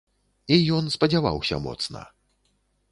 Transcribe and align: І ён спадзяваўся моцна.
І 0.55 0.57
ён 0.77 0.89
спадзяваўся 0.95 1.61
моцна. 1.67 2.01